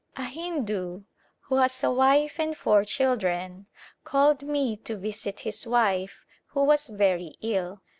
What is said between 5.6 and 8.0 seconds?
wife who was very ill.